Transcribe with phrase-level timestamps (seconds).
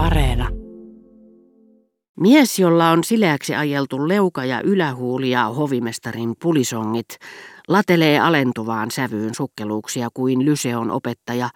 [0.00, 0.48] Areena.
[2.20, 7.06] Mies, jolla on sileäksi ajeltu leuka ja ylähuuli ja hovimestarin pulisongit,
[7.68, 11.48] latelee alentuvaan sävyyn sukkeluuksia kuin Lyseon opettaja,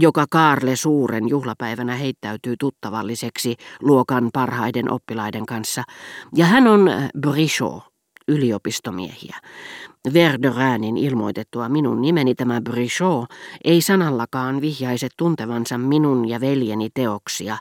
[0.00, 5.82] joka Kaarle Suuren juhlapäivänä heittäytyy tuttavalliseksi luokan parhaiden oppilaiden kanssa,
[6.36, 6.90] ja hän on
[7.20, 7.82] Brichot,
[8.28, 9.36] yliopistomiehiä.
[10.14, 13.30] Verderäänin ilmoitettua minun nimeni tämä Brichot
[13.64, 17.56] ei sanallakaan vihjaise tuntevansa minun ja veljeni teoksia,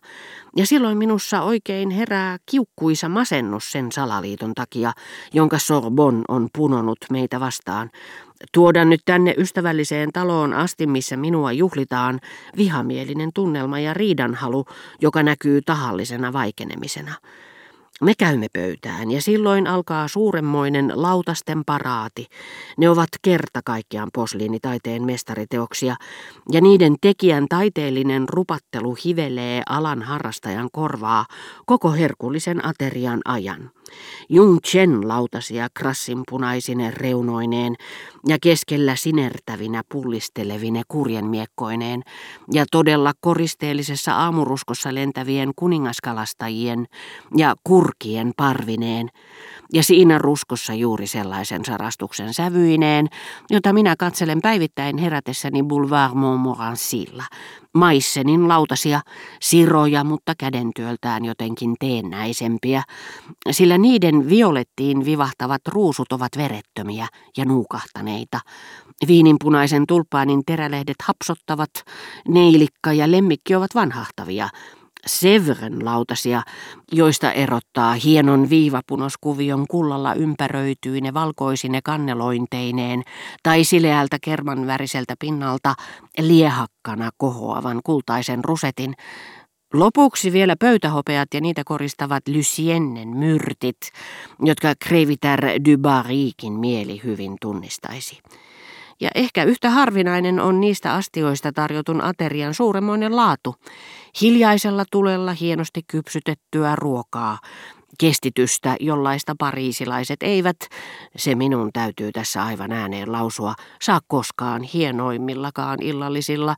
[0.56, 4.92] ja silloin minussa oikein herää kiukkuisa masennus sen salaliiton takia,
[5.34, 7.90] jonka Sorbon on punonut meitä vastaan.
[8.54, 12.20] Tuoda nyt tänne ystävälliseen taloon asti, missä minua juhlitaan,
[12.58, 14.66] vihamielinen tunnelma ja riidanhalu,
[15.02, 17.14] joka näkyy tahallisena vaikenemisena.
[18.02, 22.28] Me käymme pöytään ja silloin alkaa suuremmoinen lautasten paraati.
[22.78, 25.96] Ne ovat kerta kaikkiaan posliinitaiteen mestariteoksia
[26.52, 31.26] ja niiden tekijän taiteellinen rupattelu hivelee alan harrastajan korvaa
[31.66, 33.72] koko herkullisen aterian ajan.
[34.30, 37.76] Jung Chen lautasia krassinpunaisine reunoineen
[38.28, 42.04] ja keskellä sinertävinä pullistelevine kurjenmiekkoineen
[42.54, 46.86] ja todella koristeellisessa aamuruskossa lentävien kuningaskalastajien
[47.38, 49.10] ja kurkien parvineen
[49.74, 53.08] ja siinä ruskossa juuri sellaisen sarastuksen sävyineen,
[53.50, 57.24] jota minä katselen päivittäin herätessäni Boulevard Montmorencilla.
[57.74, 59.02] Maissenin lautasia,
[59.42, 62.84] siroja, mutta kädentyöltään jotenkin teennäisempiä,
[63.52, 67.08] sillä niiden violettiin vivahtavat ruusut ovat verettömiä
[67.38, 68.40] ja nuukahtaneita.
[69.08, 71.70] Viininpunaisen tulppaanin terälehdet hapsottavat,
[72.28, 74.50] neilikka ja lemmikki ovat vanhahtavia,
[75.08, 76.42] Sevren lautasia,
[76.92, 83.04] joista erottaa hienon viivapunoskuvion kullalla ympäröityine valkoisine kannelointeineen
[83.44, 85.74] tai sileältä kermanväriseltä pinnalta
[86.20, 88.96] liehakkana kohoavan kultaisen rusetin,
[89.74, 93.78] Lopuksi vielä pöytähopeat ja niitä koristavat Luciennen myrtit,
[94.40, 98.20] jotka Kreviter du Barrikin mieli hyvin tunnistaisi.
[99.02, 103.56] Ja ehkä yhtä harvinainen on niistä astioista tarjotun aterian suuremmoinen laatu.
[104.22, 107.38] Hiljaisella tulella hienosti kypsytettyä ruokaa,
[108.00, 110.58] kestitystä, jollaista pariisilaiset eivät,
[111.18, 116.56] se minun täytyy tässä aivan ääneen lausua, saa koskaan hienoimmillakaan illallisilla,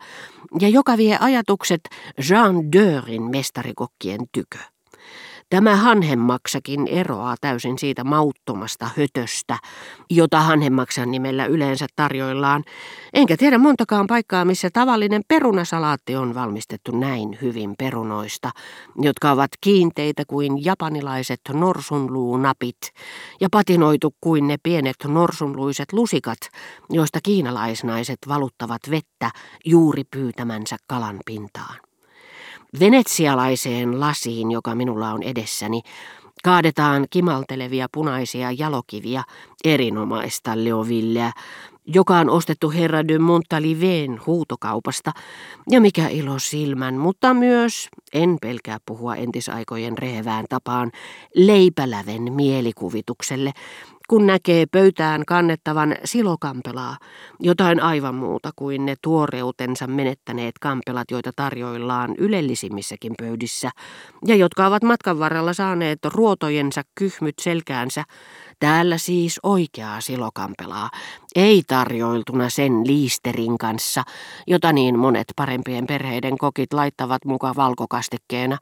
[0.61, 1.81] ja joka vie ajatukset
[2.29, 4.72] Jean Deurin mestarikokkien tykö.
[5.49, 9.57] Tämä hanhemmaksakin eroaa täysin siitä mauttomasta hötöstä,
[10.09, 12.63] jota hanhemmaksan nimellä yleensä tarjoillaan,
[13.13, 18.51] enkä tiedä montakaan paikkaa, missä tavallinen perunasalaatti on valmistettu näin hyvin perunoista,
[19.01, 22.77] jotka ovat kiinteitä kuin japanilaiset norsunluunapit
[23.41, 26.39] ja patinoitu kuin ne pienet norsunluiset lusikat,
[26.89, 29.31] joista kiinalaisnaiset valuttavat vettä
[29.65, 31.92] juuri pyytämänsä kalan pintaan.
[32.79, 35.81] Venetsialaiseen lasiin, joka minulla on edessäni,
[36.43, 39.23] kaadetaan kimaltelevia punaisia jalokiviä
[39.63, 41.31] erinomaista leovilleä,
[41.85, 45.11] joka on ostettu herra de Montaliveen huutokaupasta,
[45.69, 50.91] ja mikä ilo silmän, mutta myös, en pelkää puhua entisaikojen rehevään tapaan,
[51.35, 53.51] leipäläven mielikuvitukselle,
[54.13, 56.97] kun näkee pöytään kannettavan silokampelaa,
[57.39, 63.69] jotain aivan muuta kuin ne tuoreutensa menettäneet kampelat, joita tarjoillaan ylellisimmissäkin pöydissä,
[64.27, 68.03] ja jotka ovat matkan varrella saaneet ruotojensa kyhmyt selkäänsä,
[68.59, 70.89] täällä siis oikeaa silokampelaa,
[71.35, 74.03] ei tarjoiltuna sen liisterin kanssa,
[74.47, 78.57] jota niin monet parempien perheiden kokit laittavat mukaan valkokastikkeena,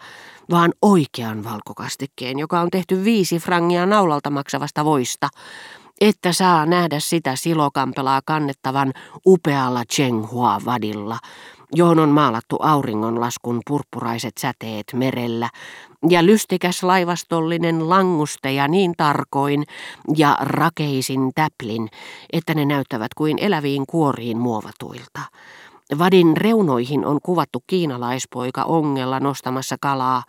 [0.50, 5.30] vaan oikean valkokastikkeen, joka on tehty viisi frangia naulalta maksavasta voista,
[6.02, 8.94] että saa nähdä sitä silokampelaa kannettavan
[9.26, 11.18] upealla Chenghua-vadilla,
[11.72, 15.50] johon on maalattu auringonlaskun purppuraiset säteet merellä,
[16.10, 19.64] ja lystikäs laivastollinen langusteja niin tarkoin
[20.18, 21.90] ja rakeisin täplin,
[22.34, 25.20] että ne näyttävät kuin eläviin kuoriin muovatuilta.
[26.00, 30.24] Vadin reunoihin on kuvattu kiinalaispoika ongella nostamassa kalaa,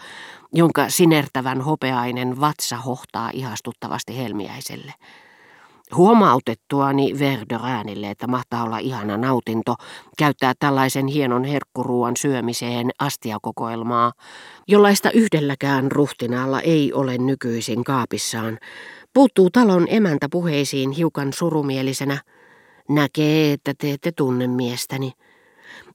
[0.52, 4.94] jonka sinertävän hopeainen vatsa hohtaa ihastuttavasti helmiäiselle.
[5.96, 9.74] Huomautettuani Verderäänille, että mahtaa olla ihana nautinto
[10.18, 14.12] käyttää tällaisen hienon herkkuruuan syömiseen astiakokoelmaa,
[14.68, 18.58] jollaista yhdelläkään ruhtinaalla ei ole nykyisin kaapissaan,
[19.14, 22.18] puuttuu talon emäntä puheisiin hiukan surumielisenä.
[22.88, 25.12] Näkee, että te ette tunne miestäni.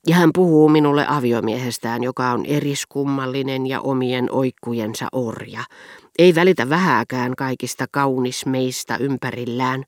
[0.06, 5.64] Ja hän puhuu minulle aviomiehestään, joka on eriskummallinen ja omien oikkujensa orja.
[6.18, 9.84] Ei välitä vähääkään kaikista kaunismeista ympärillään,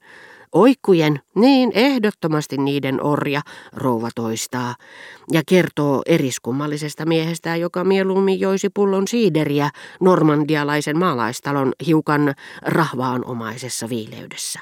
[0.53, 3.41] Oikkujen, niin ehdottomasti niiden orja,
[3.73, 4.75] rouva toistaa,
[5.33, 14.61] ja kertoo eriskummallisesta miehestä, joka mieluummin joisi pullon siideriä normandialaisen maalaistalon hiukan rahvaanomaisessa viileydessä.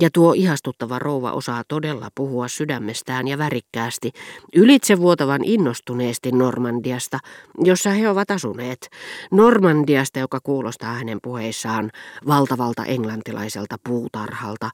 [0.00, 4.12] Ja tuo ihastuttava rouva osaa todella puhua sydämestään ja värikkäästi,
[4.56, 7.18] ylitsevuotavan innostuneesti Normandiasta,
[7.58, 8.90] jossa he ovat asuneet.
[9.30, 11.90] Normandiasta, joka kuulostaa hänen puheissaan
[12.26, 14.70] valtavalta englantilaiselta puutarhalta,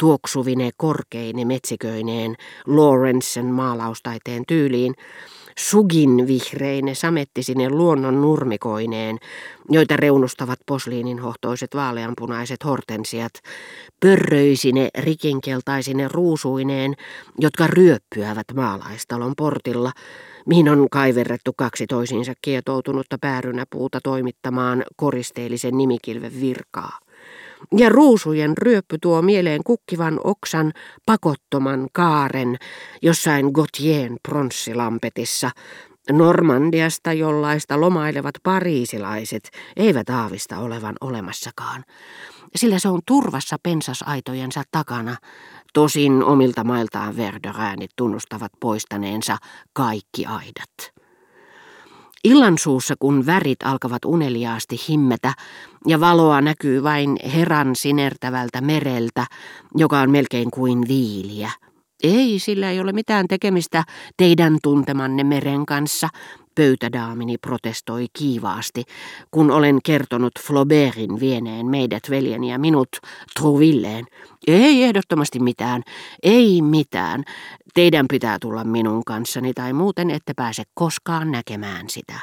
[0.00, 2.36] tuoksuvine korkeine metsiköineen
[2.66, 4.94] Lawrencen maalaustaiteen tyyliin,
[5.58, 9.18] sugin vihreine samettisine luonnon nurmikoineen,
[9.68, 13.32] joita reunustavat posliininhohtoiset vaaleanpunaiset hortensiat,
[14.00, 16.94] pörröisine rikinkeltaisine ruusuineen,
[17.38, 19.92] jotka ryöppyävät maalaistalon portilla,
[20.46, 26.98] mihin on kaiverrettu kaksi toisiinsa kietoutunutta päärynäpuuta toimittamaan koristeellisen nimikilven virkaa.
[27.78, 30.72] Ja ruusujen ryöppy tuo mieleen kukkivan oksan
[31.06, 32.56] pakottoman kaaren
[33.02, 35.50] jossain Gautien pronssilampetissa,
[36.12, 41.84] Normandiasta, jollaista lomailevat pariisilaiset eivät aavista olevan olemassakaan,
[42.56, 45.16] sillä se on turvassa pensasaitojensa takana,
[45.72, 49.36] tosin omilta mailtaan Verderäänit tunnustavat poistaneensa
[49.72, 50.99] kaikki aidat.
[52.24, 55.32] Illansuussa, kun värit alkavat uneliaasti himmetä
[55.86, 59.26] ja valoa näkyy vain heran sinertävältä mereltä,
[59.74, 61.50] joka on melkein kuin viiliä.
[62.02, 63.84] Ei, sillä ei ole mitään tekemistä
[64.16, 66.08] teidän tuntemanne meren kanssa,
[66.60, 68.84] pöytädaamini protestoi kiivaasti,
[69.30, 72.88] kun olen kertonut Flaubertin vieneen meidät veljeni ja minut
[73.34, 74.04] Trouvilleen.
[74.46, 75.82] Ei ehdottomasti mitään,
[76.22, 77.24] ei mitään.
[77.74, 82.20] Teidän pitää tulla minun kanssani tai muuten ette pääse koskaan näkemään sitä.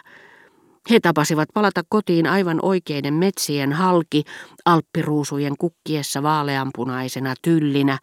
[0.89, 4.23] He tapasivat palata kotiin aivan oikeiden metsien halki,
[4.65, 7.97] alppiruusujen kukkiessa vaaleanpunaisena tyllinä,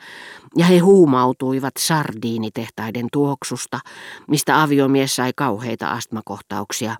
[0.56, 3.80] ja he huumautuivat sardiinitehtaiden tuoksusta,
[4.28, 6.96] mistä aviomies sai kauheita astmakohtauksia.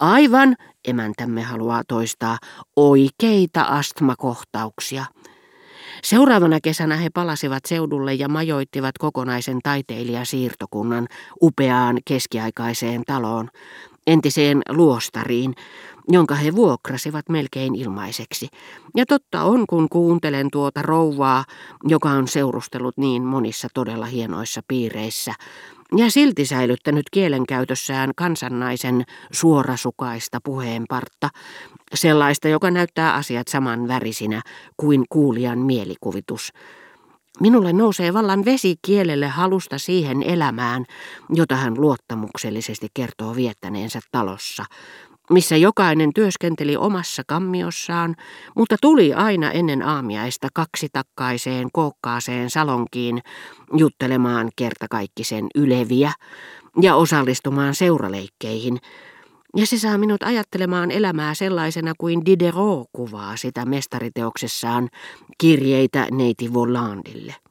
[0.00, 0.56] Aivan,
[0.88, 2.38] emäntämme haluaa toistaa,
[2.76, 5.04] oikeita astmakohtauksia.
[6.02, 11.06] Seuraavana kesänä he palasivat seudulle ja majoittivat kokonaisen taiteilijasiirtokunnan
[11.42, 13.48] upeaan keskiaikaiseen taloon,
[14.06, 15.54] entiseen luostariin,
[16.08, 18.48] jonka he vuokrasivat melkein ilmaiseksi.
[18.96, 21.44] Ja totta on, kun kuuntelen tuota rouvaa,
[21.84, 25.34] joka on seurustellut niin monissa todella hienoissa piireissä,
[25.96, 31.28] ja silti säilyttänyt kielenkäytössään kansannaisen suorasukaista puheenpartta,
[31.94, 34.42] sellaista, joka näyttää asiat saman värisinä
[34.76, 36.52] kuin kuulijan mielikuvitus.
[37.40, 40.84] Minulle nousee vallan vesi kielelle halusta siihen elämään,
[41.34, 44.64] jota hän luottamuksellisesti kertoo viettäneensä talossa,
[45.30, 48.16] missä jokainen työskenteli omassa kammiossaan,
[48.56, 53.22] mutta tuli aina ennen aamiaista kaksitakkaiseen kookkaaseen salonkiin
[53.76, 56.12] juttelemaan kertakaikkisen yleviä
[56.80, 58.78] ja osallistumaan seuraleikkeihin,
[59.56, 64.88] ja se saa minut ajattelemaan elämää sellaisena kuin Diderot kuvaa sitä mestariteoksessaan
[65.38, 67.41] kirjeitä neiti Volandille.